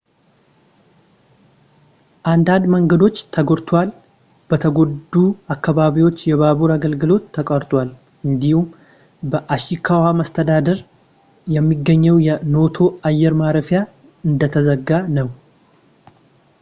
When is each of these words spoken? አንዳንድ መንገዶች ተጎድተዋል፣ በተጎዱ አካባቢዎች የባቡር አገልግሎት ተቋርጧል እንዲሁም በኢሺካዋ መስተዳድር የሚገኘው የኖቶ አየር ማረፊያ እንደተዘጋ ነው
አንዳንድ 2.31 2.63
መንገዶች 2.75 3.17
ተጎድተዋል፣ 3.35 3.89
በተጎዱ 4.51 5.13
አካባቢዎች 5.55 6.17
የባቡር 6.29 6.71
አገልግሎት 6.77 7.25
ተቋርጧል 7.37 7.91
እንዲሁም 8.29 8.65
በኢሺካዋ 9.33 10.03
መስተዳድር 10.21 10.81
የሚገኘው 11.57 12.17
የኖቶ 12.29 12.79
አየር 13.11 13.35
ማረፊያ 13.43 13.83
እንደተዘጋ 14.31 14.89
ነው 15.19 15.29